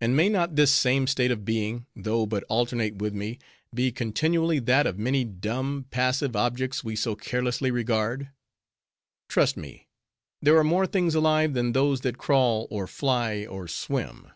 And 0.00 0.16
may 0.16 0.28
not 0.28 0.56
this 0.56 0.72
same 0.72 1.06
state 1.06 1.30
of 1.30 1.44
being, 1.44 1.86
though 1.94 2.26
but 2.26 2.42
alternate 2.48 2.96
with 2.96 3.14
me, 3.14 3.38
be 3.72 3.92
continually 3.92 4.58
that 4.58 4.88
of 4.88 4.98
many 4.98 5.22
dumb, 5.24 5.86
passive 5.92 6.34
objects 6.34 6.82
we 6.82 6.96
so 6.96 7.14
carelessly 7.14 7.70
regard? 7.70 8.30
Trust 9.28 9.56
me, 9.56 9.86
there 10.42 10.56
are 10.56 10.64
more 10.64 10.84
things 10.84 11.14
alive 11.14 11.54
than 11.54 11.74
those 11.74 12.00
that 12.00 12.18
crawl, 12.18 12.66
or 12.70 12.88
fly, 12.88 13.46
or 13.48 13.68
swim. 13.68 14.32